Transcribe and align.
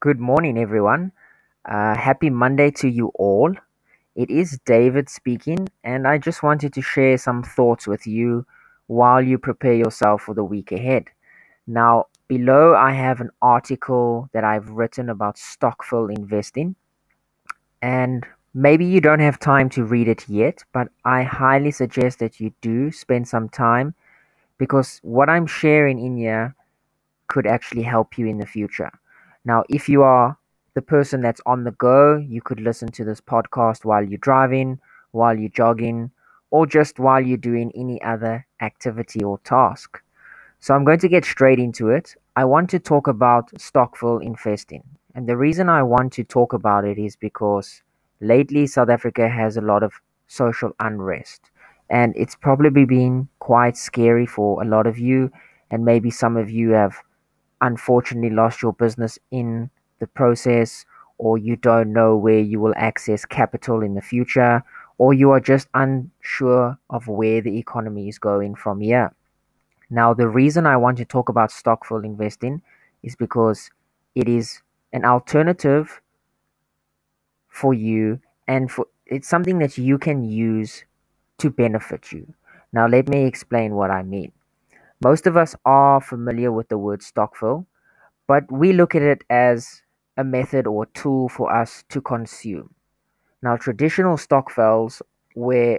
Good 0.00 0.18
morning, 0.18 0.56
everyone. 0.56 1.12
Uh, 1.66 1.94
happy 1.94 2.30
Monday 2.30 2.70
to 2.70 2.88
you 2.88 3.12
all. 3.16 3.52
It 4.14 4.30
is 4.30 4.58
David 4.64 5.10
speaking, 5.10 5.68
and 5.84 6.08
I 6.08 6.16
just 6.16 6.42
wanted 6.42 6.72
to 6.72 6.80
share 6.80 7.18
some 7.18 7.42
thoughts 7.42 7.86
with 7.86 8.06
you 8.06 8.46
while 8.86 9.20
you 9.20 9.36
prepare 9.36 9.74
yourself 9.74 10.22
for 10.22 10.34
the 10.34 10.42
week 10.42 10.72
ahead. 10.72 11.08
Now, 11.66 12.06
below, 12.28 12.74
I 12.74 12.92
have 12.92 13.20
an 13.20 13.28
article 13.42 14.30
that 14.32 14.42
I've 14.42 14.70
written 14.70 15.10
about 15.10 15.36
Stokvel 15.36 16.08
investing, 16.08 16.76
and 17.82 18.24
maybe 18.54 18.86
you 18.86 19.02
don't 19.02 19.20
have 19.20 19.38
time 19.38 19.68
to 19.68 19.84
read 19.84 20.08
it 20.08 20.26
yet, 20.30 20.64
but 20.72 20.88
I 21.04 21.24
highly 21.24 21.72
suggest 21.72 22.20
that 22.20 22.40
you 22.40 22.54
do 22.62 22.90
spend 22.90 23.28
some 23.28 23.50
time 23.50 23.94
because 24.56 24.98
what 25.02 25.28
I'm 25.28 25.46
sharing 25.46 25.98
in 26.02 26.16
here 26.16 26.54
could 27.26 27.46
actually 27.46 27.82
help 27.82 28.16
you 28.16 28.26
in 28.26 28.38
the 28.38 28.46
future. 28.46 28.90
Now, 29.44 29.64
if 29.68 29.88
you 29.88 30.02
are 30.02 30.36
the 30.74 30.82
person 30.82 31.22
that's 31.22 31.40
on 31.46 31.64
the 31.64 31.70
go, 31.72 32.16
you 32.18 32.42
could 32.42 32.60
listen 32.60 32.88
to 32.92 33.04
this 33.04 33.20
podcast 33.20 33.84
while 33.84 34.04
you're 34.04 34.18
driving, 34.18 34.78
while 35.12 35.38
you're 35.38 35.48
jogging, 35.48 36.10
or 36.50 36.66
just 36.66 36.98
while 36.98 37.20
you're 37.20 37.38
doing 37.38 37.72
any 37.74 38.02
other 38.02 38.46
activity 38.60 39.24
or 39.24 39.38
task. 39.38 40.02
So, 40.58 40.74
I'm 40.74 40.84
going 40.84 40.98
to 41.00 41.08
get 41.08 41.24
straight 41.24 41.58
into 41.58 41.88
it. 41.88 42.14
I 42.36 42.44
want 42.44 42.68
to 42.70 42.78
talk 42.78 43.08
about 43.08 43.50
Stokvel 43.52 44.22
investing. 44.22 44.82
And 45.14 45.26
the 45.26 45.36
reason 45.36 45.68
I 45.68 45.82
want 45.82 46.12
to 46.14 46.24
talk 46.24 46.52
about 46.52 46.84
it 46.84 46.98
is 46.98 47.16
because 47.16 47.82
lately 48.20 48.66
South 48.66 48.90
Africa 48.90 49.28
has 49.28 49.56
a 49.56 49.62
lot 49.62 49.82
of 49.82 49.94
social 50.28 50.72
unrest. 50.80 51.50
And 51.88 52.14
it's 52.16 52.36
probably 52.36 52.84
been 52.84 53.28
quite 53.40 53.76
scary 53.76 54.26
for 54.26 54.62
a 54.62 54.66
lot 54.66 54.86
of 54.86 54.98
you. 54.98 55.32
And 55.70 55.84
maybe 55.84 56.10
some 56.10 56.36
of 56.36 56.50
you 56.50 56.70
have 56.70 57.02
unfortunately 57.60 58.30
lost 58.30 58.62
your 58.62 58.72
business 58.72 59.18
in 59.30 59.70
the 59.98 60.06
process, 60.06 60.84
or 61.18 61.36
you 61.36 61.56
don't 61.56 61.92
know 61.92 62.16
where 62.16 62.40
you 62.40 62.60
will 62.60 62.74
access 62.76 63.24
capital 63.24 63.82
in 63.82 63.94
the 63.94 64.00
future, 64.00 64.62
or 64.98 65.12
you 65.14 65.30
are 65.30 65.40
just 65.40 65.68
unsure 65.74 66.78
of 66.90 67.08
where 67.08 67.40
the 67.40 67.58
economy 67.58 68.08
is 68.08 68.18
going 68.18 68.54
from 68.54 68.80
here. 68.80 69.12
Now, 69.90 70.14
the 70.14 70.28
reason 70.28 70.66
I 70.66 70.76
want 70.76 70.98
to 70.98 71.04
talk 71.04 71.28
about 71.28 71.50
Stokvel 71.50 72.04
investing 72.04 72.62
is 73.02 73.16
because 73.16 73.70
it 74.14 74.28
is 74.28 74.62
an 74.92 75.04
alternative 75.04 76.00
for 77.48 77.74
you 77.74 78.20
and 78.46 78.70
for 78.70 78.86
it's 79.06 79.28
something 79.28 79.58
that 79.58 79.76
you 79.76 79.98
can 79.98 80.22
use 80.22 80.84
to 81.38 81.50
benefit 81.50 82.12
you. 82.12 82.32
Now, 82.72 82.86
let 82.86 83.08
me 83.08 83.24
explain 83.24 83.74
what 83.74 83.90
I 83.90 84.04
mean. 84.04 84.30
Most 85.02 85.26
of 85.26 85.36
us 85.36 85.56
are 85.64 86.00
familiar 86.00 86.52
with 86.52 86.68
the 86.68 86.76
word 86.76 87.00
Stokvel, 87.00 87.64
but 88.26 88.50
we 88.52 88.74
look 88.74 88.94
at 88.94 89.02
it 89.02 89.24
as 89.30 89.82
a 90.18 90.24
method 90.24 90.66
or 90.66 90.84
tool 90.86 91.28
for 91.30 91.50
us 91.50 91.84
to 91.88 92.02
consume. 92.02 92.74
Now, 93.42 93.56
traditional 93.56 94.18
stokvels 94.18 95.00
where 95.34 95.78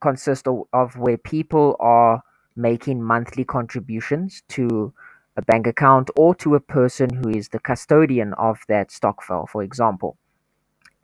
consist 0.00 0.48
of, 0.48 0.96
where 0.96 1.18
people 1.18 1.76
are 1.80 2.22
making 2.56 3.02
monthly 3.02 3.44
contributions 3.44 4.42
to 4.48 4.92
a 5.36 5.42
bank 5.42 5.66
account 5.66 6.10
or 6.16 6.34
to 6.36 6.54
a 6.54 6.60
person 6.60 7.10
who 7.10 7.28
is 7.28 7.50
the 7.50 7.58
custodian 7.58 8.32
of 8.34 8.60
that 8.68 8.90
stokvel, 8.90 9.46
for 9.46 9.62
example. 9.62 10.16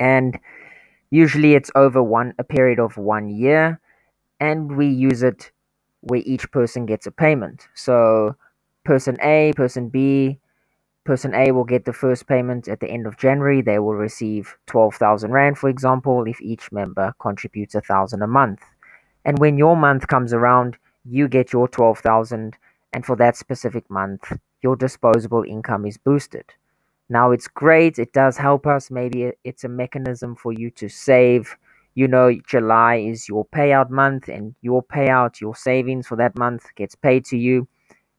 And 0.01 0.39
usually 1.11 1.55
it's 1.55 1.71
over 1.75 2.03
one 2.03 2.33
a 2.39 2.45
period 2.45 2.79
of 2.79 2.97
one 2.97 3.29
year, 3.29 3.81
and 4.41 4.77
we 4.77 4.87
use 4.89 5.23
it 5.23 5.53
where 6.01 6.23
each 6.25 6.51
person 6.51 6.87
gets 6.87 7.07
a 7.07 7.11
payment. 7.11 7.69
So 7.75 8.37
person 8.85 9.17
A, 9.23 9.53
person 9.57 9.89
B, 9.89 10.39
person 11.05 11.35
A 11.35 11.53
will 11.53 11.65
get 11.65 11.85
the 11.85 11.93
first 11.93 12.27
payment 12.27 12.69
at 12.69 12.81
the 12.81 12.91
end 12.91 13.07
of 13.07 13.17
January. 13.17 13.63
They 13.63 13.79
will 13.79 13.95
receive 13.95 14.57
12,000 14.67 15.33
Rand, 15.33 15.59
for 15.59 15.69
example, 15.69 16.25
if 16.27 16.41
each 16.41 16.71
member 16.71 17.15
contributes 17.19 17.75
a 17.75 17.81
thousand 17.81 18.23
a 18.23 18.27
month. 18.27 18.61
And 19.25 19.39
when 19.39 19.59
your 19.59 19.77
month 19.77 20.07
comes 20.07 20.33
around, 20.33 20.77
you 21.05 21.29
get 21.29 21.53
your 21.53 21.69
12,000 21.69 22.57
and 22.93 23.05
for 23.05 23.17
that 23.17 23.37
specific 23.37 23.89
month, 23.91 24.33
your 24.63 24.77
disposable 24.77 25.45
income 25.47 25.85
is 25.87 25.99
boosted. 25.99 26.45
Now 27.09 27.31
it's 27.31 27.49
great, 27.49 27.99
it 27.99 28.13
does 28.13 28.37
help 28.37 28.67
us. 28.67 28.91
Maybe 28.91 29.33
it's 29.45 29.65
a 29.65 29.69
mechanism 29.69 30.37
for 30.37 30.53
you 30.53 30.71
to 30.73 30.89
save 30.89 31.57
you 31.99 32.07
know 32.07 32.33
July 32.47 32.95
is 32.95 33.29
your 33.29 33.45
payout 33.47 33.91
month 33.91 34.29
and 34.29 34.55
your 34.63 34.85
payout, 34.85 35.41
your 35.41 35.57
savings 35.57 36.07
for 36.07 36.15
that 36.15 36.39
month 36.39 36.67
gets 36.77 36.95
paid 36.95 37.25
to 37.25 37.37
you 37.37 37.67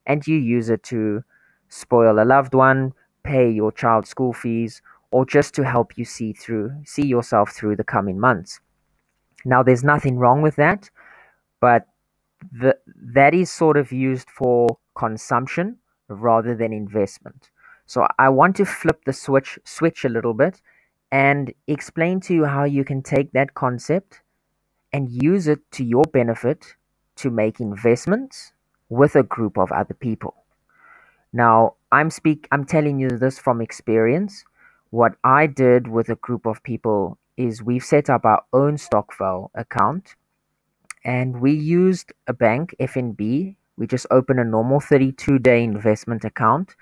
and 0.05 0.27
you 0.27 0.35
use 0.35 0.69
it 0.69 0.83
to 0.83 1.23
spoil 1.69 2.21
a 2.21 2.25
loved 2.25 2.53
one, 2.53 2.91
pay 3.23 3.49
your 3.49 3.71
child's 3.71 4.09
school 4.09 4.33
fees, 4.33 4.81
or 5.11 5.25
just 5.25 5.53
to 5.53 5.63
help 5.63 5.97
you 5.97 6.03
see 6.03 6.33
through 6.33 6.73
see 6.83 7.07
yourself 7.07 7.53
through 7.53 7.77
the 7.77 7.85
coming 7.95 8.19
months. 8.19 8.59
Now 9.45 9.63
there's 9.63 9.85
nothing 9.85 10.17
wrong 10.17 10.41
with 10.41 10.57
that, 10.57 10.89
but 11.61 11.87
the, 12.51 12.75
that 13.15 13.33
is 13.33 13.49
sort 13.49 13.77
of 13.77 13.93
used 13.93 14.29
for 14.29 14.77
consumption 14.95 15.77
rather 16.09 16.53
than 16.53 16.73
investment. 16.73 17.49
So 17.85 18.05
I 18.19 18.27
want 18.27 18.57
to 18.57 18.65
flip 18.65 19.05
the 19.05 19.13
switch 19.13 19.57
switch 19.63 20.03
a 20.03 20.09
little 20.09 20.33
bit 20.33 20.61
and 21.11 21.53
explain 21.67 22.19
to 22.21 22.33
you 22.33 22.45
how 22.45 22.63
you 22.63 22.83
can 22.83 23.01
take 23.01 23.31
that 23.31 23.53
concept 23.53 24.21
and 24.93 25.09
use 25.09 25.47
it 25.47 25.59
to 25.71 25.83
your 25.83 26.03
benefit 26.03 26.75
to 27.15 27.29
make 27.29 27.59
investments 27.59 28.53
with 28.89 29.15
a 29.15 29.23
group 29.23 29.57
of 29.57 29.71
other 29.71 29.93
people. 29.93 30.35
Now, 31.31 31.75
I'm 31.91 32.09
speak 32.09 32.47
I'm 32.51 32.65
telling 32.65 32.99
you 32.99 33.09
this 33.09 33.39
from 33.39 33.61
experience. 33.61 34.43
What 34.89 35.13
I 35.23 35.47
did 35.47 35.87
with 35.87 36.09
a 36.09 36.15
group 36.15 36.45
of 36.45 36.63
people 36.63 37.17
is 37.37 37.63
we've 37.63 37.83
set 37.83 38.09
up 38.09 38.25
our 38.25 38.43
own 38.53 38.77
Stokvel 38.77 39.49
account 39.53 40.15
and 41.03 41.39
we 41.39 41.51
used 41.53 42.11
a 42.27 42.33
bank, 42.33 42.75
FNB. 42.79 43.55
We 43.77 43.87
just 43.87 44.07
opened 44.11 44.39
a 44.39 44.43
normal 44.43 44.79
32 44.79 45.39
day 45.39 45.63
investment 45.63 46.25
account, 46.25 46.75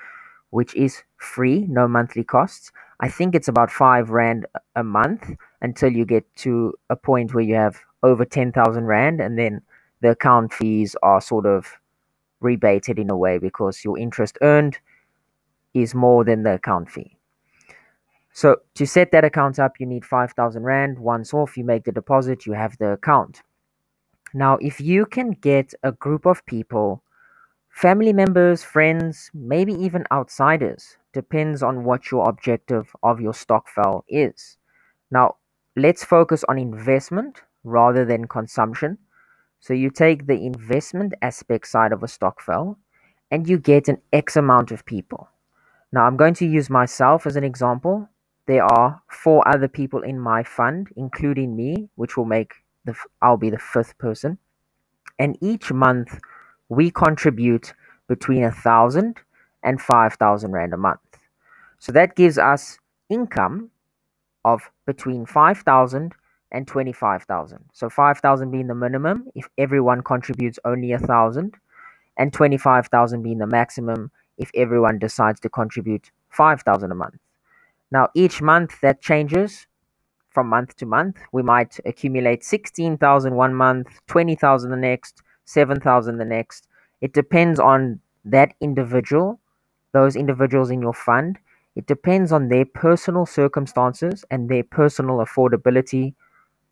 which 0.50 0.76
is 0.76 1.04
free, 1.18 1.66
no 1.70 1.88
monthly 1.88 2.24
costs. 2.24 2.72
I 3.00 3.10
think 3.10 3.36
it's 3.36 3.48
about 3.48 3.72
five 3.72 4.10
rand 4.10 4.46
a 4.76 4.84
month 4.84 5.30
until 5.62 5.92
you 5.92 6.06
get 6.06 6.26
to 6.38 6.74
a 6.90 6.96
point 6.96 7.34
where 7.34 7.44
you 7.44 7.56
have 7.56 7.80
over 8.04 8.26
10,000 8.26 8.86
rand, 8.86 9.22
and 9.22 9.38
then 9.38 9.62
the 10.02 10.12
account 10.12 10.54
fees 10.54 10.96
are 11.04 11.22
sort 11.22 11.46
of 11.46 11.68
rebated 12.40 13.00
in 13.00 13.10
a 13.10 13.18
way 13.18 13.38
because 13.38 13.84
your 13.84 13.98
interest 13.98 14.38
earned 14.42 14.78
is 15.74 15.94
more 15.94 16.24
than 16.24 16.44
the 16.44 16.54
account 16.54 16.90
fee. 16.90 17.18
So 18.34 18.58
to 18.76 18.86
set 18.86 19.12
that 19.12 19.26
account 19.26 19.58
up, 19.58 19.80
you 19.80 19.88
need 19.88 20.06
5,000 20.06 20.64
Rand. 20.64 21.00
Once 21.00 21.34
off, 21.34 21.58
you 21.58 21.64
make 21.64 21.86
the 21.86 21.92
deposit, 21.92 22.46
you 22.46 22.54
have 22.54 22.78
the 22.78 22.92
account. 22.92 23.42
Now, 24.34 24.58
if 24.58 24.80
you 24.80 25.06
can 25.08 25.32
get 25.32 25.74
a 25.82 25.92
group 25.92 26.26
of 26.28 26.46
people, 26.46 27.02
family 27.78 28.12
members, 28.12 28.64
friends, 28.64 29.30
maybe 29.36 29.72
even 29.74 30.04
outsiders, 30.12 30.98
depends 31.14 31.62
on 31.62 31.84
what 31.84 32.10
your 32.10 32.28
objective 32.28 32.92
of 33.04 33.22
your 33.22 33.34
Stokvel 33.34 34.04
is. 34.10 34.58
Now, 35.12 35.36
let's 35.76 36.04
focus 36.04 36.44
on 36.50 36.58
investment 36.58 37.42
rather 37.64 38.04
than 38.04 38.28
consumption. 38.28 38.98
So 39.60 39.76
you 39.76 39.92
take 39.92 40.26
the 40.26 40.44
investment 40.44 41.14
aspect 41.22 41.68
side 41.68 41.92
of 41.92 42.02
a 42.02 42.08
Stokvel 42.08 42.78
and 43.30 43.48
you 43.48 43.60
get 43.60 43.88
an 43.88 44.02
X 44.12 44.36
amount 44.36 44.72
of 44.72 44.84
people. 44.84 45.30
Now, 45.92 46.08
I'm 46.08 46.18
going 46.18 46.34
to 46.36 46.48
use 46.48 46.72
myself 46.72 47.28
as 47.28 47.36
an 47.36 47.44
example. 47.44 48.10
There 48.48 48.64
are 48.64 49.04
four 49.08 49.48
other 49.48 49.68
people 49.68 50.02
in 50.02 50.20
my 50.20 50.42
fund, 50.42 50.88
including 50.96 51.56
me, 51.56 51.90
which 51.94 52.18
will 52.18 52.26
make 52.26 52.54
the 52.86 52.96
I'll 53.22 53.38
be 53.38 53.52
the 53.52 53.60
fifth 53.60 54.00
person. 54.00 54.40
And 55.20 55.38
each 55.42 55.72
month, 55.72 56.20
we 56.70 56.92
contribute 56.92 57.74
between 58.08 58.44
a 58.44 58.52
thousand 58.52 59.18
and 59.64 59.82
five 59.82 60.14
thousand 60.14 60.52
rand 60.52 60.74
a 60.74 60.78
month. 60.78 61.00
So 61.80 61.92
that 61.92 62.16
gives 62.16 62.38
us 62.38 62.80
income 63.10 63.70
of 64.46 64.70
between 64.86 65.26
five 65.26 65.60
thousand 65.60 66.14
and 66.52 66.68
twenty-five 66.68 67.24
thousand. 67.24 67.66
So 67.74 67.90
5,000 67.90 68.52
being 68.52 68.68
the 68.68 68.76
minimum 68.76 69.28
if 69.36 69.50
everyone 69.58 70.02
contributes 70.02 70.60
only 70.64 70.92
a 70.94 71.00
thousand, 71.00 71.56
and 72.18 72.32
twenty-five 72.32 72.88
thousand 72.88 73.18
and 73.18 73.24
being 73.24 73.38
the 73.40 73.48
maximum 73.48 74.12
if 74.38 74.52
everyone 74.56 75.00
decides 75.00 75.40
to 75.42 75.50
contribute 75.50 76.12
5,000 76.30 76.92
a 76.92 76.96
month. 76.96 77.16
Now 77.92 78.10
each 78.14 78.42
month 78.42 78.80
that 78.82 79.02
changes 79.02 79.68
from 80.30 80.48
month 80.48 80.76
to 80.78 80.86
month. 80.86 81.18
We 81.32 81.42
might 81.42 81.80
accumulate 81.86 82.44
16,000 82.44 83.36
one 83.36 83.56
month, 83.56 83.88
20,000 84.08 84.70
the 84.70 84.78
next, 84.78 85.24
7,000 85.48 86.18
the 86.18 86.26
next. 86.26 86.68
It 87.02 87.14
depends 87.14 87.60
on 87.60 88.00
that 88.26 88.54
individual, 88.62 89.40
those 89.94 90.16
individuals 90.16 90.70
in 90.70 90.82
your 90.82 90.94
fund. 90.94 91.40
It 91.76 91.88
depends 91.88 92.32
on 92.32 92.50
their 92.50 92.66
personal 92.66 93.26
circumstances 93.26 94.26
and 94.30 94.50
their 94.50 94.64
personal 94.64 95.18
affordability 95.18 96.14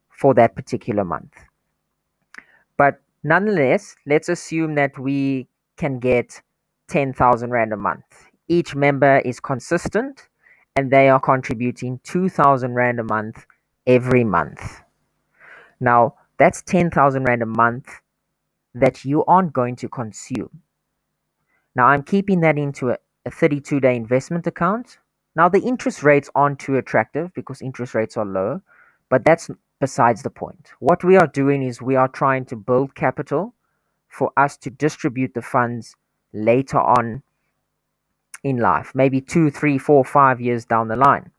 for 0.10 0.34
that 0.36 0.56
particular 0.56 1.04
month. 1.04 1.34
But 2.78 3.02
nonetheless, 3.24 3.96
let's 4.06 4.30
assume 4.30 4.76
that 4.76 4.98
we 5.00 5.48
can 5.78 6.00
get 6.00 6.42
10,000 6.90 7.50
Rand 7.52 7.74
a 7.74 7.78
month. 7.78 8.04
Each 8.48 8.76
member 8.76 9.20
is 9.20 9.40
consistent 9.40 10.28
and 10.76 10.92
they 10.92 11.10
are 11.10 11.20
contributing 11.20 12.00
2000 12.04 12.74
rand 12.76 13.00
a 13.00 13.04
month 13.04 13.46
every 13.88 14.24
month. 14.24 14.82
Now, 15.80 16.16
that's 16.38 16.62
10,000 16.64 17.24
rand 17.24 17.42
a 17.42 17.46
month 17.46 17.88
that 18.76 19.06
you 19.06 19.26
aren't 19.26 19.54
going 19.54 19.76
to 19.78 19.90
consume. 19.90 20.62
Now, 21.76 21.88
I'm 21.88 22.04
keeping 22.04 22.42
that 22.42 22.58
into 22.58 22.92
a, 22.92 22.98
a 23.26 23.32
32 23.32 23.80
day 23.80 23.96
investment 23.96 24.46
account. 24.46 25.00
Now, 25.36 25.50
the 25.50 25.62
interest 25.62 26.04
rates 26.04 26.30
aren't 26.36 26.60
too 26.60 26.78
attractive 26.78 27.34
because 27.34 27.62
interest 27.62 27.96
rates 27.96 28.16
are 28.18 28.26
low, 28.26 28.62
but 29.10 29.26
that's 29.26 29.50
besides 29.80 30.24
the 30.24 30.30
point. 30.30 30.70
What 30.80 31.04
we 31.04 31.18
are 31.18 31.28
doing 31.28 31.64
is 31.64 31.82
we 31.82 31.96
are 31.96 32.08
trying 32.08 32.46
to 32.46 32.56
build 32.56 32.96
capital 32.96 33.54
for 34.08 34.32
us 34.38 34.56
to 34.58 34.70
distribute 34.70 35.34
the 35.34 35.42
funds 35.42 35.96
later 36.34 36.80
on 36.80 37.24
in 38.44 38.58
life, 38.58 38.92
maybe 38.94 39.20
two, 39.20 39.50
three, 39.50 39.78
four, 39.78 40.06
five 40.06 40.40
years 40.40 40.66
down 40.66 40.88
the 40.88 40.96
line. 40.96 41.32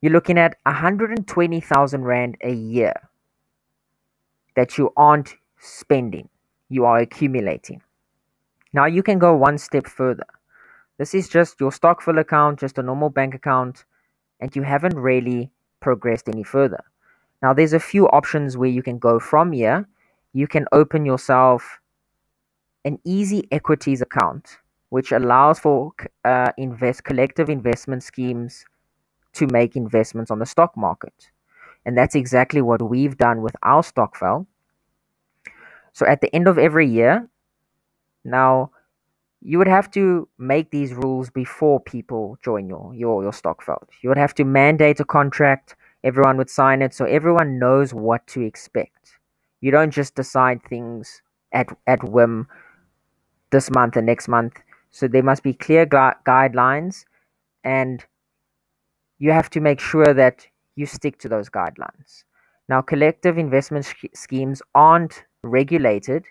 You're 0.00 0.12
looking 0.12 0.38
at 0.38 0.56
120,000 0.64 2.04
Rand 2.04 2.36
a 2.42 2.52
year 2.52 2.94
that 4.56 4.76
you 4.76 4.92
aren't 4.96 5.36
spending, 5.62 6.28
you 6.68 6.84
are 6.84 6.98
accumulating. 6.98 7.80
Now 8.72 8.86
you 8.86 9.02
can 9.02 9.18
go 9.18 9.34
one 9.34 9.58
step 9.58 9.86
further. 9.86 10.26
This 10.98 11.14
is 11.14 11.28
just 11.28 11.60
your 11.60 11.70
Stokvel 11.70 12.18
account, 12.18 12.60
just 12.60 12.78
a 12.78 12.82
normal 12.82 13.10
bank 13.10 13.34
account, 13.34 13.84
and 14.40 14.54
you 14.54 14.62
haven't 14.62 14.96
really 14.96 15.50
progressed 15.80 16.28
any 16.28 16.42
further. 16.42 16.82
Now 17.42 17.52
there's 17.52 17.72
a 17.72 17.80
few 17.80 18.08
options 18.08 18.56
where 18.56 18.70
you 18.70 18.82
can 18.82 18.98
go 18.98 19.18
from 19.18 19.52
here. 19.52 19.88
You 20.32 20.46
can 20.46 20.66
open 20.72 21.06
yourself 21.06 21.78
an 22.84 22.98
easy 23.04 23.46
equities 23.50 24.00
account 24.00 24.58
which 24.92 25.10
allows 25.10 25.58
for 25.58 25.90
uh, 26.26 26.52
invest 26.58 27.02
collective 27.04 27.48
investment 27.48 28.02
schemes 28.02 28.66
to 29.32 29.46
make 29.46 29.74
investments 29.74 30.30
on 30.30 30.38
the 30.38 30.44
stock 30.44 30.76
market. 30.76 31.30
And 31.86 31.96
that's 31.96 32.14
exactly 32.14 32.60
what 32.60 32.82
we've 32.82 33.16
done 33.16 33.40
with 33.40 33.56
our 33.62 33.82
Stokvel. 33.82 34.46
So 35.92 36.06
at 36.06 36.20
the 36.20 36.34
end 36.34 36.48
of 36.48 36.58
every 36.58 36.88
year, 36.88 37.28
now 38.24 38.70
you 39.40 39.58
would 39.58 39.68
have 39.68 39.90
to 39.92 40.28
make 40.38 40.70
these 40.70 40.94
rules 40.94 41.30
before 41.30 41.80
people 41.80 42.38
join 42.44 42.68
your 42.68 42.94
your 42.94 43.22
your 43.22 43.32
stock 43.32 43.64
Stokvel. 43.64 43.88
You 44.02 44.10
would 44.10 44.18
have 44.18 44.34
to 44.36 44.44
mandate 44.44 45.00
a 45.00 45.04
contract. 45.04 45.76
Everyone 46.04 46.36
would 46.38 46.50
sign 46.50 46.82
it, 46.82 46.94
so 46.94 47.04
everyone 47.04 47.58
knows 47.58 47.94
what 47.94 48.26
to 48.28 48.42
expect. 48.42 49.18
You 49.60 49.70
don't 49.70 49.90
just 49.92 50.14
decide 50.14 50.62
things 50.64 51.22
at 51.52 51.68
at 51.86 52.04
whim 52.04 52.48
this 53.50 53.70
month 53.70 53.96
and 53.96 54.06
next 54.06 54.28
month. 54.28 54.54
So 54.90 55.08
there 55.08 55.22
must 55.22 55.42
be 55.42 55.54
clear 55.54 55.86
gu- 55.86 56.18
guidelines, 56.26 57.04
and 57.64 58.04
you 59.18 59.30
have 59.30 59.50
to 59.50 59.60
make 59.60 59.80
sure 59.80 60.12
that 60.14 60.46
you 60.76 60.86
stick 60.86 61.18
to 61.18 61.28
those 61.28 61.48
guidelines. 61.48 62.24
Now, 62.68 62.80
collective 62.82 63.38
investment 63.38 63.84
sh- 63.86 64.06
schemes 64.14 64.62
aren't 64.74 65.24
regulated 65.42 66.24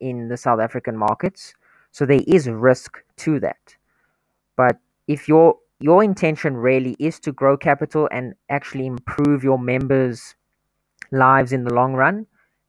in 0.00 0.28
the 0.28 0.36
South 0.36 0.60
African 0.60 0.96
markets, 0.96 1.54
so 1.92 2.04
there 2.06 2.22
is 2.26 2.48
risk 2.48 3.02
to 3.18 3.40
that. 3.40 3.76
But 4.56 4.78
if 5.06 5.28
your 5.28 5.56
your 5.80 6.02
intention 6.02 6.56
really 6.56 6.96
is 6.98 7.20
to 7.20 7.32
grow 7.32 7.56
capital 7.56 8.08
and 8.10 8.34
actually 8.48 8.86
improve 8.86 9.44
your 9.44 9.58
members' 9.58 10.34
lives 11.12 11.52
in 11.52 11.64
the 11.64 11.74
long 11.74 11.94
run, 11.94 12.26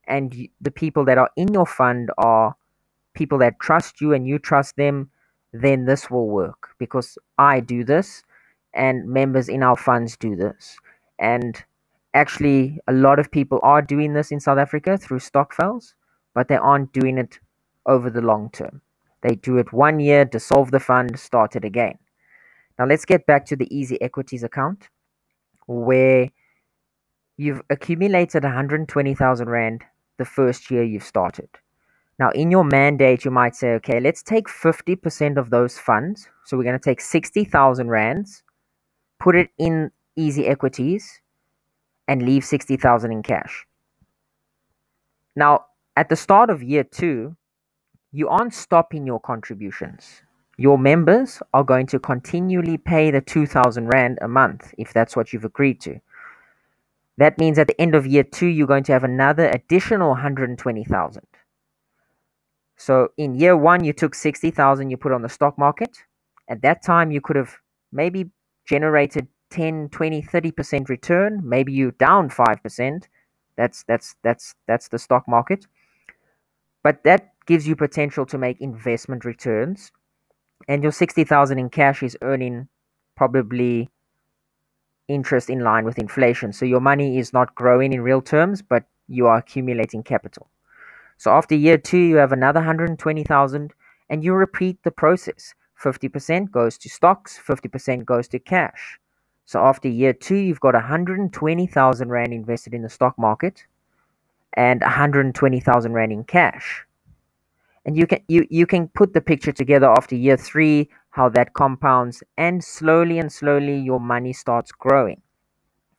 and 0.08 0.48
the 0.62 0.72
people 0.72 1.06
that 1.06 1.18
are 1.18 1.30
in 1.36 1.54
your 1.54 1.66
fund 1.66 2.10
are 2.18 2.56
people 3.14 3.38
that 3.40 3.60
trust 3.60 4.02
you 4.02 4.14
and 4.14 4.28
you 4.28 4.38
trust 4.38 4.76
them, 4.76 5.10
then 5.54 5.86
this 5.86 6.10
will 6.12 6.28
work 6.28 6.70
because 6.78 7.18
I 7.38 7.62
do 7.62 7.84
this 7.84 8.24
and 8.74 9.08
members 9.08 9.48
in 9.48 9.64
our 9.64 9.78
funds 9.78 10.18
do 10.18 10.36
this. 10.36 10.78
And 11.18 11.64
actually, 12.16 12.80
a 12.88 12.94
lot 12.94 13.20
of 13.20 13.30
people 13.30 13.60
are 13.62 13.82
doing 13.82 14.14
this 14.14 14.32
in 14.32 14.40
South 14.40 14.58
Africa 14.58 14.98
through 14.98 15.20
stock 15.20 15.54
Stokvels, 15.54 15.94
but 16.34 16.48
they 16.48 16.56
aren't 16.56 16.94
doing 16.94 17.18
it 17.18 17.40
over 17.86 18.10
the 18.10 18.22
long 18.22 18.50
term. 18.52 18.82
They 19.22 19.36
do 19.36 19.58
it 19.58 19.74
one 19.74 20.00
year, 20.00 20.26
dissolve 20.26 20.72
the 20.72 20.80
fund, 20.80 21.20
start 21.20 21.56
it 21.56 21.66
again. 21.66 21.98
Now, 22.80 22.86
let's 22.86 23.06
get 23.06 23.26
back 23.26 23.46
to 23.48 23.56
the 23.56 23.74
Easy 23.76 24.02
Equities 24.02 24.44
account 24.44 24.90
where 25.68 26.30
you've 27.38 27.62
accumulated 27.70 28.44
120,000 28.44 29.50
Rand 29.50 29.84
the 30.18 30.26
first 30.26 30.72
year 30.72 30.84
you've 30.84 31.04
started. 31.04 31.50
Now, 32.18 32.30
in 32.32 32.50
your 32.50 32.64
mandate, 32.64 33.26
you 33.26 33.32
might 33.32 33.56
say, 33.56 33.72
okay, 33.74 34.00
let's 34.00 34.24
take 34.24 34.48
50% 34.48 35.38
of 35.38 35.50
those 35.50 35.78
funds. 35.78 36.30
So 36.46 36.56
we're 36.56 36.64
going 36.64 36.80
to 36.80 36.84
take 36.84 37.02
60,000 37.02 37.90
rands, 37.90 38.44
put 39.20 39.36
it 39.36 39.50
in 39.58 39.92
easy 40.16 40.48
equities, 40.48 41.22
and 42.07 42.24
leave 42.24 42.46
60,000 42.46 43.12
in 43.12 43.24
cash. 43.24 43.66
Now, 45.36 45.66
at 45.96 46.10
the 46.10 46.16
start 46.16 46.50
of 46.50 46.63
year 46.63 46.84
two, 46.84 47.36
you 48.12 48.30
aren't 48.30 48.54
stopping 48.54 49.06
your 49.06 49.19
contributions. 49.19 50.22
Your 50.57 50.78
members 50.78 51.42
are 51.54 51.63
going 51.63 51.88
to 51.88 52.00
continually 52.00 52.78
pay 52.78 53.12
the 53.12 53.22
2,000 53.22 53.88
Rand 53.88 54.19
a 54.22 54.28
month 54.28 54.74
if 54.78 54.94
that's 54.94 55.16
what 55.16 55.34
you've 55.34 55.44
agreed 55.44 55.81
to. 55.81 56.00
That 57.18 57.38
means 57.38 57.57
at 57.60 57.68
the 57.68 57.80
end 57.80 57.96
of 57.96 58.06
year 58.06 58.24
two, 58.24 58.48
you're 58.48 58.68
going 58.68 58.84
to 58.86 58.94
have 58.94 59.04
another 59.04 59.50
additional 59.50 60.10
120,000. 60.10 61.24
So 62.78 63.10
in 63.18 63.36
year 63.36 63.56
one, 63.56 63.84
you 63.84 63.94
took 63.94 64.16
60,000 64.16 64.90
you 64.90 64.98
put 64.98 65.12
on 65.12 65.22
the 65.22 65.30
stock 65.30 65.58
market. 65.58 65.98
At 66.50 66.62
that 66.62 66.84
time, 66.84 67.12
you 67.12 67.22
could 67.22 67.36
have 67.36 67.58
maybe 67.92 68.31
generated 68.66 69.28
10, 69.56 69.88
20, 69.90 70.22
30% 70.22 70.90
return. 70.90 71.42
Maybe 71.42 71.72
you're 71.72 71.92
down 71.92 72.30
5%. 72.30 73.04
That's, 73.56 73.84
that's, 73.84 74.16
that's, 74.22 74.54
that's 74.68 74.90
the 74.90 75.00
stock 75.00 75.30
market. 75.30 75.66
But 76.84 77.06
that 77.06 77.34
gives 77.46 77.66
you 77.66 77.78
potential 77.78 78.25
to 78.25 78.38
make 78.38 78.60
investment 78.60 79.24
returns. 79.24 79.94
And 80.68 80.84
your 80.84 80.92
60,000 80.92 81.57
in 81.57 81.69
cash 81.69 82.04
is 82.04 82.18
earning 82.22 82.68
probably 83.16 83.90
interest 85.07 85.50
in 85.50 85.62
line 85.62 85.86
with 85.86 86.00
inflation. 86.00 86.51
So 86.51 86.66
your 86.66 86.81
money 86.81 87.18
is 87.18 87.31
not 87.31 87.56
growing 87.56 87.94
in 87.94 88.01
real 88.01 88.22
terms, 88.22 88.62
but 88.62 88.84
you 89.08 89.25
are 89.28 89.38
accumulating 89.38 90.04
capital. 90.04 90.50
So 91.16 91.31
after 91.31 91.56
year 91.56 91.78
two, 91.78 91.98
you 91.98 92.18
have 92.18 92.34
another 92.34 92.60
120,000 92.60 93.74
and 94.10 94.22
you 94.22 94.34
repeat 94.34 94.84
the 94.84 94.92
process. 94.92 95.54
50% 95.81 96.51
goes 96.51 96.78
to 96.80 96.90
stocks, 96.90 97.40
50% 97.40 98.04
goes 98.04 98.28
to 98.28 98.40
cash. 98.40 99.00
So 99.46 99.60
after 99.60 99.88
year 99.88 100.14
two, 100.14 100.38
you've 100.38 100.60
got 100.60 100.74
120,000 100.74 102.10
Rand 102.10 102.34
invested 102.34 102.74
in 102.74 102.82
the 102.82 102.90
stock 102.90 103.18
market 103.18 103.64
and 104.54 104.82
120,000 104.82 105.94
Rand 105.94 106.12
in 106.12 106.24
cash. 106.24 106.86
And 107.86 107.96
you 107.96 108.08
can 108.08 108.20
you, 108.28 108.48
you 108.50 108.66
can 108.66 108.88
put 108.88 109.14
the 109.14 109.22
picture 109.22 109.52
together 109.52 109.88
after 109.92 110.16
year 110.16 110.38
three, 110.38 110.90
how 111.12 111.30
that 111.30 111.54
compounds, 111.54 112.24
and 112.38 112.64
slowly 112.64 113.20
and 113.20 113.32
slowly 113.32 113.78
your 113.78 114.00
money 114.00 114.34
starts 114.34 114.72
growing. 114.72 115.22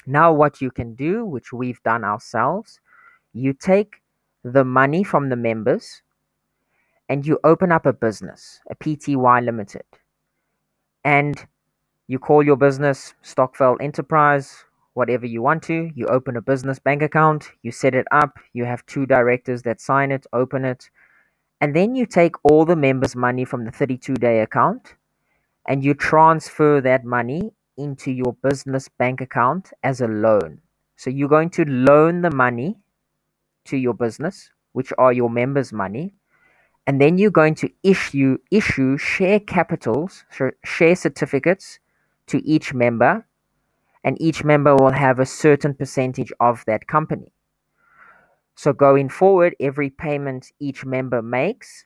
Now 0.07 0.33
what 0.33 0.61
you 0.61 0.73
can 0.73 0.95
do, 0.95 1.25
which 1.25 1.53
we've 1.53 1.83
done 1.85 2.03
ourselves, 2.03 2.81
you 3.33 3.53
take 3.53 4.03
the 4.43 4.65
money 4.65 5.05
from 5.05 5.29
the 5.29 5.37
members 5.37 6.03
and 7.09 7.25
you 7.25 7.38
open 7.45 7.71
up 7.71 7.87
a 7.87 7.93
business, 7.93 8.61
a 8.69 8.75
PTY 8.75 9.45
Limited, 9.45 9.85
and 11.05 11.47
you 12.09 12.19
call 12.19 12.43
your 12.43 12.57
business 12.57 13.15
Stokvel 13.23 13.77
Enterprise, 13.81 14.65
whatever 14.95 15.27
you 15.27 15.43
want 15.43 15.63
to. 15.65 15.91
You 15.95 16.07
open 16.07 16.37
a 16.37 16.43
business 16.43 16.79
bank 16.79 17.03
account, 17.03 17.51
you 17.63 17.73
set 17.73 17.95
it 17.95 18.07
up, 18.13 18.39
you 18.53 18.65
have 18.65 18.87
two 18.87 19.07
directors 19.07 19.63
that 19.63 19.81
sign 19.81 20.13
it, 20.13 20.27
open 20.33 20.65
it, 20.65 20.89
and 21.61 21.75
then 21.75 21.95
you 21.95 22.07
take 22.07 22.37
all 22.45 22.65
the 22.65 22.77
members' 22.77 23.17
money 23.17 23.45
from 23.45 23.65
the 23.65 23.73
32 23.73 24.15
day 24.15 24.41
account 24.41 24.95
and 25.67 25.83
you 25.83 25.95
transfer 25.95 26.81
that 26.81 27.05
money 27.05 27.53
into 27.77 28.13
your 28.13 28.35
business 28.35 28.89
bank 28.89 29.21
account 29.21 29.73
as 29.83 30.01
a 30.01 30.07
loan. 30.07 30.61
So 30.97 31.11
you're 31.11 31.29
going 31.29 31.51
to 31.51 31.65
loan 31.65 32.23
the 32.23 32.31
money 32.31 32.77
to 33.67 33.77
your 33.77 33.95
business, 33.95 34.51
which 34.73 34.93
are 34.97 35.13
your 35.13 35.29
members' 35.29 35.73
money, 35.73 36.15
and 36.87 37.01
then 37.01 37.19
you're 37.19 37.33
going 37.33 37.57
to 37.57 37.71
issue 37.83 38.39
issue 38.53 38.97
share 38.97 39.41
capitals, 39.41 40.25
share 40.65 40.95
certificates 40.95 41.81
to 42.28 42.45
each 42.47 42.75
member, 42.75 43.26
and 44.04 44.21
each 44.21 44.45
member 44.45 44.75
will 44.76 44.92
have 44.92 45.18
a 45.18 45.26
certain 45.26 45.75
percentage 45.75 46.33
of 46.40 46.64
that 46.66 46.87
company. 46.87 47.33
So 48.54 48.73
going 48.73 49.11
forward, 49.11 49.54
every 49.61 49.90
payment 49.90 50.52
each 50.59 50.85
member 50.85 51.23
makes, 51.23 51.85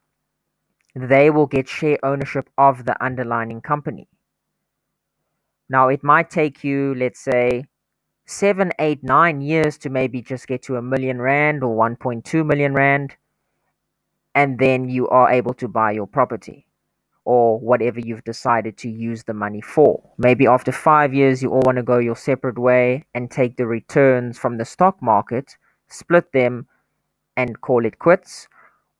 they 0.94 1.30
will 1.30 1.46
get 1.46 1.68
share 1.68 1.98
ownership 2.04 2.48
of 2.56 2.84
the 2.84 3.02
underlying 3.02 3.60
company. 3.60 4.08
Now, 5.68 5.88
it 5.88 6.02
might 6.02 6.30
take 6.30 6.64
you, 6.64 6.94
let's 6.96 7.20
say, 7.20 7.64
seven, 8.26 8.72
eight, 8.78 9.02
nine 9.02 9.40
years 9.40 9.78
to 9.78 9.90
maybe 9.90 10.22
just 10.22 10.46
get 10.46 10.62
to 10.62 10.76
a 10.76 10.82
million 10.82 11.20
rand 11.20 11.62
or 11.64 11.76
1.2 11.76 12.46
million 12.46 12.74
rand, 12.74 13.16
and 14.34 14.58
then 14.58 14.88
you 14.88 15.08
are 15.08 15.30
able 15.30 15.54
to 15.54 15.68
buy 15.68 15.92
your 15.92 16.06
property. 16.06 16.66
Or 17.24 17.58
whatever 17.60 18.00
you've 18.00 18.24
decided 18.24 18.76
to 18.78 18.88
use 18.88 19.24
the 19.24 19.34
money 19.34 19.60
for. 19.60 20.02
Maybe 20.18 20.46
after 20.46 20.72
five 20.72 21.12
years, 21.14 21.42
you 21.42 21.50
all 21.50 21.62
want 21.64 21.76
to 21.76 21.82
go 21.82 21.98
your 21.98 22.16
separate 22.16 22.58
way 22.58 23.04
and 23.14 23.30
take 23.30 23.56
the 23.56 23.66
returns 23.66 24.38
from 24.38 24.56
the 24.56 24.64
stock 24.64 25.00
market, 25.02 25.56
split 25.88 26.32
them, 26.32 26.66
and 27.36 27.60
call 27.60 27.84
it 27.84 27.98
quits. 27.98 28.48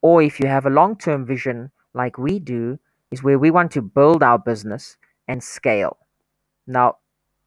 Or 0.03 0.23
if 0.23 0.41
you 0.41 0.47
have 0.47 0.67
a 0.67 0.71
long 0.71 0.97
term 0.97 1.27
vision 1.27 1.71
like 1.95 2.19
we 2.19 2.39
do, 2.39 2.79
is 3.11 3.23
where 3.23 3.39
we 3.39 3.51
want 3.51 3.73
to 3.73 3.83
build 3.83 4.23
our 4.23 4.39
business 4.39 4.97
and 5.27 5.43
scale. 5.43 5.97
Now, 6.67 6.97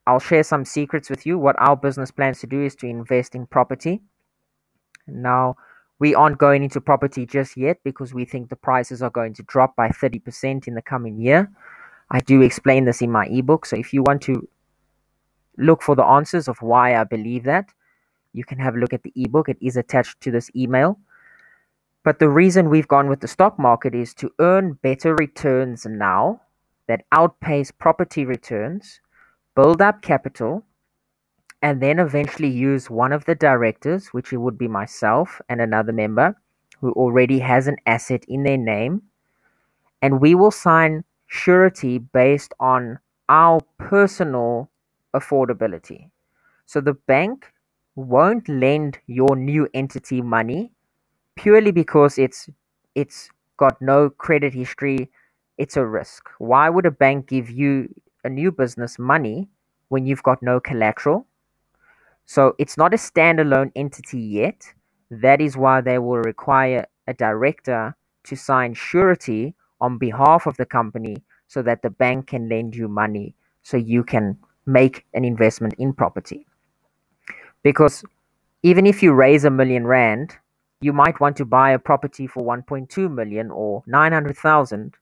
I'll 0.06 0.20
share 0.20 0.44
some 0.44 0.66
secrets 0.66 1.10
with 1.10 1.26
you. 1.26 1.38
What 1.38 1.56
our 1.60 1.78
business 1.78 2.12
plans 2.12 2.40
to 2.42 2.48
do 2.48 2.62
is 2.62 2.76
to 2.78 2.88
invest 2.88 3.36
in 3.36 3.46
property. 3.46 4.02
Now, 5.08 5.56
we 6.04 6.14
aren't 6.14 6.38
going 6.38 6.64
into 6.64 6.82
property 6.82 7.26
just 7.26 7.56
yet 7.56 7.78
because 7.86 8.14
we 8.14 8.26
think 8.26 8.50
the 8.50 8.58
prices 8.58 9.02
are 9.02 9.10
going 9.10 9.34
to 9.34 9.44
drop 9.44 9.74
by 9.78 9.88
30% 9.88 10.68
in 10.68 10.74
the 10.74 10.82
coming 10.82 11.18
year. 11.18 11.50
I 12.12 12.20
do 12.20 12.42
explain 12.42 12.84
this 12.84 13.02
in 13.02 13.10
my 13.10 13.26
ebook. 13.28 13.66
So 13.66 13.78
if 13.78 13.94
you 13.94 14.04
want 14.04 14.22
to 14.24 14.46
look 15.58 15.82
for 15.82 15.96
the 15.96 16.04
answers 16.04 16.50
of 16.50 16.62
why 16.62 17.00
I 17.00 17.06
believe 17.06 17.46
that, 17.46 17.70
you 18.34 18.44
can 18.44 18.60
have 18.60 18.76
a 18.76 18.80
look 18.80 18.92
at 18.92 19.04
the 19.04 19.14
ebook. 19.16 19.48
It 19.48 19.56
is 19.62 19.78
attached 19.78 20.20
to 20.20 20.30
this 20.30 20.52
email. 20.54 21.00
But 22.04 22.20
the 22.20 22.28
reason 22.28 22.70
we've 22.70 22.90
gone 22.96 23.08
with 23.08 23.22
the 23.22 23.30
stock 23.30 23.58
market 23.58 23.96
is 23.96 24.14
to 24.16 24.30
earn 24.40 24.74
better 24.74 25.16
returns 25.16 25.86
now 25.86 26.42
that 26.88 27.06
outpace 27.14 27.72
property 27.72 28.26
returns, 28.26 29.00
build 29.56 29.82
up 29.82 30.02
capital, 30.02 30.66
and 31.64 31.82
then 31.82 32.00
eventually 32.00 32.50
use 32.50 32.92
one 32.92 33.14
of 33.14 33.26
the 33.26 33.36
directors, 33.36 34.10
which 34.10 34.34
would 34.34 34.60
be 34.60 34.70
myself 34.70 35.42
and 35.50 35.62
another 35.62 35.94
member 35.94 36.36
who 36.82 36.94
already 36.94 37.40
has 37.40 37.68
an 37.68 37.78
asset 37.88 38.26
in 38.28 38.44
their 38.44 38.58
name. 38.58 39.04
And 40.02 40.22
we 40.22 40.36
will 40.36 40.52
sign 40.52 41.04
surety 41.28 41.98
based 41.98 42.54
on 42.60 43.00
our 43.30 43.62
personal 43.80 44.70
affordability. 45.16 46.10
So 46.66 46.82
the 46.82 46.94
bank 46.94 47.54
won't 47.96 48.50
lend 48.50 49.00
your 49.08 49.36
new 49.36 49.68
entity 49.74 50.22
money 50.22 50.74
purely 51.36 51.72
because 51.72 52.18
it's 52.20 52.50
it's 52.96 53.30
got 53.58 53.82
no 53.82 54.10
credit 54.10 54.54
history, 54.54 55.10
it's 55.58 55.78
a 55.78 55.86
risk. 55.86 56.30
Why 56.40 56.70
would 56.70 56.86
a 56.88 56.92
bank 56.92 57.28
give 57.28 57.50
you 57.50 57.94
a 58.26 58.30
new 58.30 58.52
business 58.52 59.00
money 59.00 59.50
when 59.90 60.06
you've 60.06 60.24
got 60.24 60.44
no 60.44 60.60
collateral? 60.60 61.28
So 62.26 62.56
it's 62.58 62.78
not 62.78 62.94
a 62.94 62.98
standalone 62.98 63.72
entity 63.76 64.20
yet. 64.20 64.66
That 65.10 65.42
is 65.42 65.58
why 65.58 65.82
they 65.82 66.00
will 66.00 66.18
require 66.18 66.86
a 67.08 67.14
director 67.14 67.96
to 68.24 68.36
sign 68.36 68.74
surety 68.74 69.54
on 69.82 69.98
behalf 69.98 70.48
of 70.48 70.58
the 70.58 70.66
company 70.66 71.18
so 71.48 71.62
that 71.62 71.82
the 71.82 71.90
bank 71.90 72.28
can 72.28 72.50
lend 72.50 72.76
you 72.76 72.88
money 72.88 73.36
so 73.62 73.78
you 73.78 74.04
can 74.04 74.38
make 74.66 75.06
an 75.14 75.26
investment 75.26 75.74
in 75.78 75.94
property. 75.94 76.46
Because 77.64 78.04
even 78.64 78.86
if 78.86 79.04
you 79.04 79.14
raise 79.14 79.44
a 79.44 79.50
million 79.50 79.86
rand, 79.86 80.38
you 80.82 80.94
might 80.94 81.20
want 81.20 81.36
to 81.38 81.46
buy 81.46 81.72
a 81.72 81.80
property 81.80 82.28
for 82.28 82.44
1.2 82.44 83.14
million 83.14 83.52
or 83.52 83.84
900,000 83.88 84.96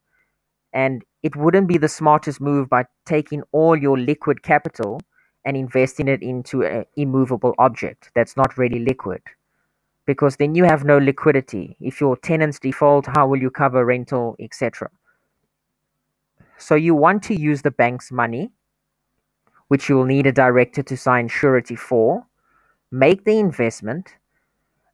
and 0.74 1.04
it 1.24 1.36
wouldn't 1.36 1.68
be 1.68 1.78
the 1.78 1.88
smartest 1.88 2.42
move 2.42 2.70
by 2.70 2.86
taking 3.06 3.44
all 3.52 3.76
your 3.76 3.98
liquid 3.98 4.42
capital 4.44 5.00
and 5.46 5.58
investing 5.58 6.08
it 6.08 6.22
into 6.22 6.64
an 6.64 6.86
immovable 6.96 7.56
object 7.58 8.12
that's 8.16 8.38
not 8.38 8.58
really 8.58 8.80
liquid. 8.80 9.22
Because 10.06 10.36
then 10.38 10.56
you 10.56 10.64
have 10.64 10.84
no 10.84 10.98
liquidity. 10.98 11.78
If 11.80 12.02
your 12.02 12.18
tenants 12.18 12.60
default, 12.60 13.06
how 13.08 13.28
will 13.28 13.42
you 13.42 13.50
cover 13.50 13.86
rental, 13.86 14.36
etc.? 14.40 14.90
So 16.58 16.76
you 16.76 16.94
want 16.96 17.24
to 17.24 17.40
use 17.40 17.62
the 17.62 17.72
bank's 17.72 18.12
money, 18.12 18.52
which 19.68 19.90
you 19.90 19.96
will 19.96 20.06
need 20.06 20.28
a 20.28 20.32
director 20.32 20.84
to 20.84 20.98
sign 20.98 21.28
surety 21.28 21.76
for, 21.76 22.26
make 22.92 23.26
the 23.26 23.40
investment. 23.40 24.16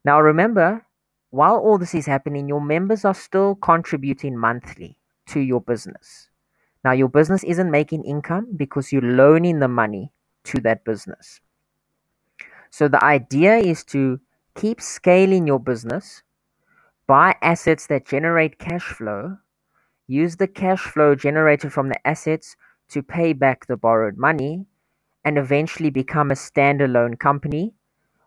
Now 0.06 0.22
remember, 0.22 0.86
while 1.30 1.58
all 1.58 1.78
this 1.78 1.94
is 1.96 2.06
happening, 2.06 2.48
your 2.48 2.62
members 2.62 3.04
are 3.04 3.14
still 3.14 3.56
contributing 3.56 4.38
monthly 4.38 4.98
to 5.28 5.40
your 5.40 5.62
business. 5.62 6.30
Now, 6.84 6.94
your 6.94 7.10
business 7.10 7.44
isn't 7.44 7.70
making 7.70 8.06
income 8.06 8.48
because 8.56 8.94
you're 8.94 9.02
loaning 9.02 9.60
the 9.60 9.68
money 9.68 10.14
to 10.48 10.62
that 10.62 10.84
business. 10.84 11.40
So 12.70 12.88
the 12.88 13.04
idea 13.04 13.58
is 13.58 13.84
to 13.86 14.20
keep 14.56 14.82
scaling 14.82 15.48
your 15.48 15.60
business, 15.60 16.24
buy 17.08 17.36
assets 17.42 17.88
that 17.88 18.06
generate 18.06 18.60
cash 18.60 18.84
flow, 18.84 19.38
use 20.08 20.36
the 20.36 20.48
cash 20.48 20.82
flow 20.82 21.16
generated 21.16 21.72
from 21.72 21.90
the 21.90 22.08
assets 22.08 22.56
to 22.90 23.04
pay 23.04 23.34
back 23.34 23.68
the 23.68 23.78
borrowed 23.78 24.18
money, 24.18 24.66
and 25.26 25.38
eventually 25.38 25.90
become 25.90 26.32
a 26.32 26.36
standalone 26.36 27.20
company 27.20 27.74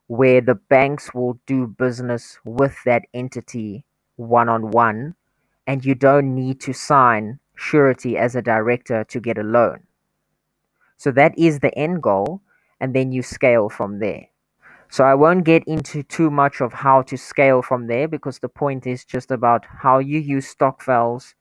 where 0.07 0.41
the 0.41 0.55
banks 0.55 1.15
will 1.15 1.39
do 1.47 1.67
business 1.67 2.39
with 2.45 2.77
that 2.85 3.03
entity 3.15 3.85
one 4.17 4.49
on 4.49 4.71
one, 4.71 5.15
and 5.67 5.85
you 5.85 5.95
don't 5.95 6.35
need 6.35 6.61
to 6.61 6.73
sign 6.75 7.39
surety 7.55 8.19
as 8.19 8.35
a 8.37 8.43
director 8.43 9.05
to 9.05 9.21
get 9.21 9.39
a 9.39 9.43
loan. 9.43 9.81
So 11.01 11.11
that 11.13 11.33
is 11.39 11.61
the 11.61 11.75
end 11.79 12.03
goal, 12.03 12.43
and 12.79 12.95
then 12.95 13.11
you 13.11 13.23
scale 13.23 13.71
from 13.71 14.01
there. 14.01 14.27
So 14.91 15.03
I 15.03 15.15
won't 15.15 15.45
get 15.45 15.65
into 15.67 16.03
too 16.03 16.31
much 16.31 16.61
of 16.61 16.75
how 16.75 17.01
to 17.01 17.17
scale 17.17 17.63
from 17.63 17.87
there 17.87 18.07
because 18.07 18.39
the 18.39 18.51
point 18.51 18.87
is 18.87 19.07
just 19.07 19.31
about 19.31 19.65
how 19.65 19.99
you 19.99 20.19
use 20.19 20.47
stokvels 20.47 21.35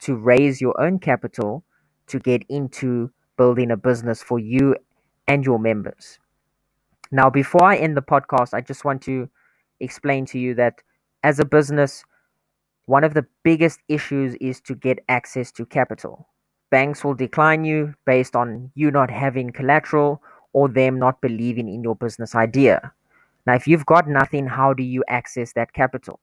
to 0.00 0.16
raise 0.16 0.60
your 0.60 0.74
own 0.80 0.98
capital 0.98 1.62
to 2.08 2.18
get 2.18 2.42
into 2.48 3.12
building 3.36 3.70
a 3.70 3.76
business 3.76 4.20
for 4.20 4.40
you 4.40 4.74
and 5.28 5.44
your 5.44 5.60
members. 5.60 6.18
Now, 7.12 7.30
before 7.30 7.62
I 7.62 7.76
end 7.76 7.96
the 7.96 8.02
podcast, 8.02 8.52
I 8.52 8.62
just 8.62 8.84
want 8.84 9.00
to 9.02 9.28
explain 9.78 10.26
to 10.26 10.40
you 10.40 10.56
that 10.56 10.82
as 11.22 11.38
a 11.38 11.44
business, 11.44 12.02
one 12.86 13.04
of 13.04 13.14
the 13.14 13.26
biggest 13.44 13.78
issues 13.86 14.34
is 14.40 14.60
to 14.62 14.74
get 14.74 14.98
access 15.08 15.52
to 15.52 15.64
capital. 15.66 16.26
Banks 16.70 17.02
will 17.02 17.14
decline 17.14 17.64
you 17.64 17.94
based 18.04 18.36
on 18.36 18.70
you 18.74 18.90
not 18.90 19.10
having 19.10 19.50
collateral 19.50 20.22
or 20.52 20.68
them 20.68 20.98
not 20.98 21.20
believing 21.20 21.68
in 21.68 21.82
your 21.82 21.96
business 21.96 22.34
idea. 22.34 22.92
Now, 23.46 23.54
if 23.54 23.66
you've 23.66 23.86
got 23.86 24.08
nothing, 24.08 24.46
how 24.46 24.74
do 24.74 24.82
you 24.82 25.02
access 25.08 25.52
that 25.54 25.72
capital? 25.72 26.20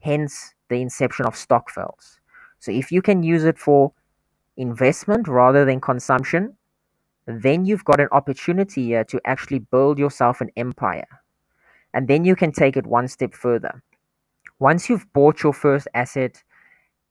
Hence 0.00 0.54
the 0.68 0.76
inception 0.76 1.26
of 1.26 1.36
stock 1.36 1.70
stokvels. 1.70 2.20
So, 2.58 2.70
if 2.72 2.92
you 2.92 3.00
can 3.00 3.22
use 3.22 3.44
it 3.44 3.58
for 3.58 3.92
investment 4.56 5.26
rather 5.26 5.64
than 5.64 5.80
consumption, 5.80 6.56
then 7.26 7.64
you've 7.64 7.84
got 7.84 8.00
an 8.00 8.08
opportunity 8.12 8.86
here 8.86 9.04
to 9.04 9.20
actually 9.24 9.60
build 9.60 9.98
yourself 9.98 10.40
an 10.40 10.50
empire. 10.56 11.06
And 11.94 12.08
then 12.08 12.24
you 12.24 12.36
can 12.36 12.52
take 12.52 12.76
it 12.76 12.86
one 12.86 13.08
step 13.08 13.34
further. 13.34 13.82
Once 14.58 14.88
you've 14.88 15.10
bought 15.12 15.42
your 15.42 15.52
first 15.54 15.88
asset 15.94 16.42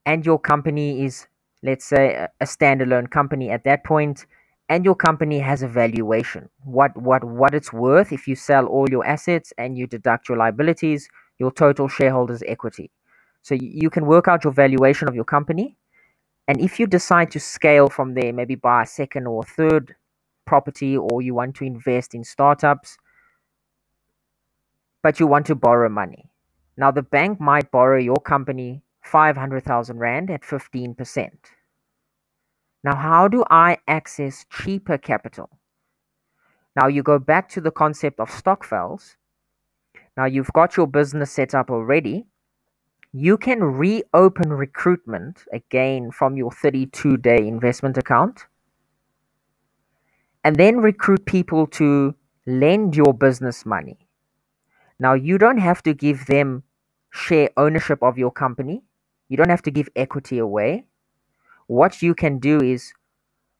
and 0.06 0.26
your 0.26 0.40
company 0.40 1.04
is 1.04 1.28
let's 1.64 1.86
say 1.86 2.14
a, 2.14 2.30
a 2.42 2.46
standalone 2.46 3.10
company 3.10 3.50
at 3.50 3.64
that 3.64 3.84
point 3.84 4.26
and 4.70 4.86
your 4.86 4.96
company 4.96 5.40
has 5.40 5.64
a 5.64 5.68
valuation. 5.68 6.50
What 6.64 6.96
what 6.96 7.24
what 7.24 7.54
it's 7.54 7.74
worth 7.74 8.12
if 8.12 8.28
you 8.28 8.36
sell 8.36 8.66
all 8.68 8.90
your 8.90 9.06
assets 9.06 9.52
and 9.58 9.78
you 9.78 9.88
deduct 9.88 10.30
your 10.30 10.38
liabilities 10.38 11.10
your 11.40 11.52
total 11.52 11.88
shareholders 11.88 12.44
equity. 12.46 12.92
So 13.42 13.56
you 13.56 13.90
can 13.90 14.06
work 14.06 14.28
out 14.28 14.44
your 14.44 14.54
valuation 14.54 15.08
of 15.08 15.16
your 15.16 15.24
company 15.24 15.78
and 16.48 16.60
if 16.60 16.80
you 16.80 16.88
decide 16.88 17.32
to 17.32 17.40
scale 17.40 17.90
from 17.90 18.14
there 18.14 18.34
maybe 18.34 18.56
buy 18.56 18.84
a 18.84 18.86
second 18.86 19.28
or 19.28 19.44
third 19.44 19.96
property 20.46 20.98
or 20.98 21.22
you 21.22 21.34
want 21.34 21.56
to 21.56 21.64
invest 21.64 22.14
in 22.14 22.24
startups 22.24 22.98
but 25.02 25.20
you 25.20 25.28
want 25.28 25.46
to 25.46 25.56
borrow 25.56 25.90
money. 25.90 26.30
Now 26.78 26.92
the 26.92 27.02
bank 27.04 27.40
might 27.40 27.72
borrow 27.72 28.00
your 28.00 28.18
company 28.18 28.84
500,000 29.10 29.98
Rand 29.98 30.30
at 30.30 30.42
15%. 30.42 31.30
Now, 32.84 32.96
how 32.96 33.28
do 33.28 33.44
I 33.50 33.78
access 33.88 34.46
cheaper 34.50 34.98
capital? 34.98 35.50
Now, 36.76 36.88
you 36.88 37.04
go 37.04 37.20
back 37.20 37.50
to 37.50 37.62
the 37.62 37.72
concept 37.72 38.20
of 38.20 38.30
stokvels. 38.30 39.16
Now, 40.16 40.26
you've 40.26 40.54
got 40.54 40.78
your 40.78 40.88
business 40.88 41.32
set 41.32 41.56
up 41.56 41.70
already. 41.70 42.28
You 43.12 43.38
can 43.38 43.64
reopen 43.64 44.54
recruitment 44.54 45.44
again 45.52 46.12
from 46.12 46.38
your 46.38 46.52
32 46.52 47.18
day 47.18 47.48
investment 47.48 47.98
account 47.98 48.46
and 50.44 50.56
then 50.56 50.78
recruit 50.78 51.26
people 51.26 51.68
to 51.68 52.16
lend 52.46 52.96
your 52.96 53.14
business 53.14 53.66
money. 53.66 53.98
Now, 55.00 55.14
you 55.14 55.38
don't 55.38 55.58
have 55.58 55.82
to 55.84 55.94
give 55.94 56.28
them 56.28 56.64
share 57.12 57.50
ownership 57.58 58.04
of 58.04 58.18
your 58.18 58.32
company. 58.32 58.84
You 59.30 59.38
don't 59.38 59.50
have 59.50 59.62
to 59.64 59.72
give 59.72 59.90
equity 59.96 60.40
away. 60.40 60.86
What 61.68 62.02
you 62.02 62.16
can 62.16 62.40
do 62.40 62.60
is 62.62 62.94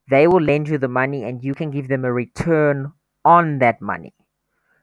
they 0.10 0.28
will 0.28 0.42
lend 0.42 0.68
you 0.68 0.78
the 0.78 0.88
money 0.88 1.24
and 1.24 1.44
you 1.44 1.54
can 1.54 1.70
give 1.72 1.88
them 1.88 2.04
a 2.04 2.12
return 2.12 2.92
on 3.24 3.60
that 3.60 3.82
money. 3.82 4.14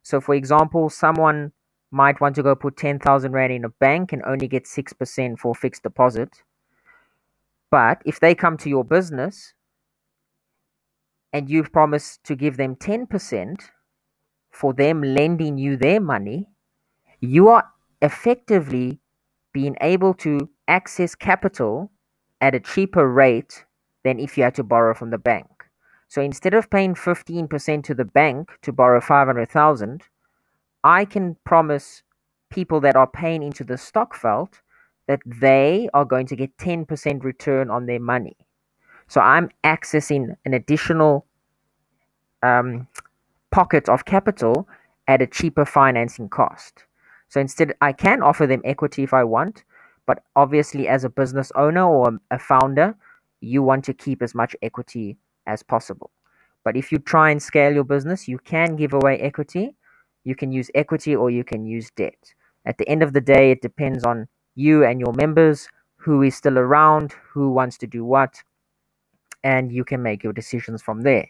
So, 0.02 0.20
for 0.20 0.34
example, 0.36 0.88
someone 0.88 1.52
might 1.90 2.20
want 2.20 2.36
to 2.36 2.42
go 2.42 2.54
put 2.54 2.76
10,000 2.76 3.32
Rand 3.32 3.52
in 3.52 3.64
a 3.64 3.68
bank 3.68 4.12
and 4.12 4.22
only 4.24 4.46
get 4.46 4.64
6% 4.64 5.38
for 5.38 5.54
fixed 5.54 5.82
deposit. 5.82 6.42
But 7.70 8.02
if 8.04 8.20
they 8.20 8.34
come 8.34 8.56
to 8.58 8.68
your 8.68 8.84
business 8.84 9.54
and 11.32 11.50
you've 11.50 11.72
promised 11.72 12.22
to 12.24 12.36
give 12.36 12.56
them 12.56 12.76
10% 12.76 13.56
for 14.52 14.72
them 14.72 15.02
lending 15.02 15.58
you 15.58 15.76
their 15.76 16.00
money, 16.00 16.48
you 17.20 17.48
are 17.48 17.68
effectively 18.00 19.00
being 19.52 19.76
able 19.80 20.14
to 20.14 20.48
access 20.68 21.14
capital 21.14 21.90
at 22.40 22.54
a 22.54 22.60
cheaper 22.60 23.10
rate 23.10 23.64
than 24.04 24.18
if 24.18 24.36
you 24.36 24.44
had 24.44 24.54
to 24.54 24.62
borrow 24.62 24.94
from 24.94 25.10
the 25.10 25.18
bank. 25.18 25.46
So 26.08 26.22
instead 26.22 26.54
of 26.54 26.70
paying 26.70 26.94
15% 26.94 27.84
to 27.84 27.94
the 27.94 28.04
bank 28.04 28.50
to 28.62 28.72
borrow 28.72 29.00
500,000, 29.00 30.02
I 30.84 31.04
can 31.04 31.36
promise 31.44 32.02
people 32.50 32.80
that 32.80 32.96
are 32.96 33.08
paying 33.08 33.42
into 33.42 33.64
the 33.64 33.76
stokvel 33.76 34.50
that 35.08 35.20
they 35.24 35.88
are 35.94 36.04
going 36.04 36.26
to 36.26 36.36
get 36.36 36.56
10% 36.58 37.22
return 37.24 37.70
on 37.70 37.86
their 37.86 38.00
money. 38.00 38.36
So 39.08 39.20
I'm 39.20 39.50
accessing 39.64 40.36
an 40.44 40.54
additional 40.54 41.26
um, 42.42 42.88
pocket 43.50 43.88
of 43.88 44.04
capital 44.04 44.68
at 45.08 45.22
a 45.22 45.26
cheaper 45.26 45.64
financing 45.64 46.28
cost. 46.28 46.84
So 47.28 47.40
instead, 47.40 47.74
I 47.80 47.92
can 47.92 48.22
offer 48.22 48.46
them 48.46 48.62
equity 48.64 49.02
if 49.02 49.12
I 49.12 49.24
want, 49.24 49.64
but 50.06 50.22
obviously, 50.36 50.88
as 50.88 51.04
a 51.04 51.10
business 51.10 51.52
owner 51.56 51.84
or 51.84 52.18
a 52.30 52.38
founder, 52.38 52.94
you 53.40 53.62
want 53.62 53.84
to 53.84 53.94
keep 53.94 54.22
as 54.22 54.34
much 54.34 54.56
equity 54.62 55.18
as 55.46 55.62
possible. 55.62 56.10
But 56.64 56.76
if 56.76 56.90
you 56.90 56.98
try 56.98 57.30
and 57.30 57.42
scale 57.42 57.72
your 57.72 57.84
business, 57.84 58.26
you 58.26 58.38
can 58.38 58.76
give 58.76 58.92
away 58.92 59.18
equity. 59.18 59.74
You 60.24 60.34
can 60.34 60.50
use 60.50 60.70
equity 60.74 61.14
or 61.14 61.30
you 61.30 61.44
can 61.44 61.66
use 61.66 61.90
debt. 61.96 62.34
At 62.64 62.78
the 62.78 62.88
end 62.88 63.02
of 63.02 63.12
the 63.12 63.20
day, 63.20 63.52
it 63.52 63.62
depends 63.62 64.04
on 64.04 64.26
you 64.56 64.84
and 64.84 64.98
your 64.98 65.12
members, 65.12 65.68
who 65.96 66.22
is 66.22 66.34
still 66.34 66.58
around, 66.58 67.14
who 67.32 67.50
wants 67.50 67.78
to 67.78 67.86
do 67.86 68.04
what, 68.04 68.42
and 69.44 69.70
you 69.70 69.84
can 69.84 70.02
make 70.02 70.24
your 70.24 70.32
decisions 70.32 70.82
from 70.82 71.02
there. 71.02 71.28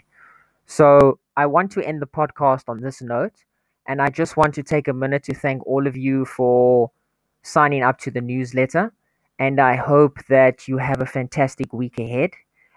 So 0.66 1.18
I 1.36 1.46
want 1.46 1.70
to 1.72 1.86
end 1.86 2.00
the 2.00 2.06
podcast 2.06 2.68
on 2.68 2.80
this 2.80 3.02
note. 3.02 3.34
And 3.88 4.02
I 4.02 4.08
just 4.08 4.36
want 4.36 4.54
to 4.54 4.62
take 4.62 4.88
a 4.88 4.92
minute 4.92 5.22
to 5.24 5.34
thank 5.34 5.64
all 5.66 5.86
of 5.86 5.96
you 5.96 6.24
for 6.24 6.90
signing 7.46 7.82
up 7.82 7.98
to 7.98 8.10
the 8.10 8.20
newsletter. 8.20 8.92
And 9.38 9.60
I 9.60 9.76
hope 9.76 10.18
that 10.28 10.66
you 10.66 10.78
have 10.78 11.00
a 11.00 11.06
fantastic 11.06 11.72
week 11.72 11.98
ahead. 11.98 12.30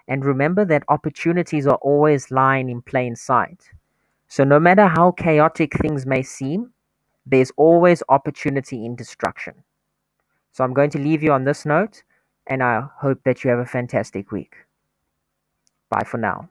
And 0.08 0.24
remember 0.24 0.64
that 0.66 0.84
opportunities 0.88 1.66
are 1.66 1.78
always 1.82 2.30
lying 2.30 2.68
in 2.68 2.82
plain 2.82 3.16
sight. 3.16 3.70
So 4.28 4.44
no 4.44 4.60
matter 4.60 4.86
how 4.86 5.12
chaotic 5.12 5.76
things 5.78 6.06
may 6.06 6.22
seem, 6.22 6.72
there's 7.26 7.50
always 7.56 8.02
opportunity 8.08 8.84
in 8.84 8.96
destruction. 8.96 9.54
So 10.52 10.64
I'm 10.64 10.74
going 10.74 10.90
to 10.90 10.98
leave 10.98 11.22
you 11.22 11.32
on 11.32 11.44
this 11.44 11.64
note, 11.64 12.02
and 12.46 12.62
I 12.62 12.82
hope 12.96 13.22
that 13.24 13.44
you 13.44 13.50
have 13.50 13.60
a 13.60 13.66
fantastic 13.66 14.32
week. 14.32 14.54
Bye 15.90 16.04
for 16.06 16.18
now. 16.18 16.48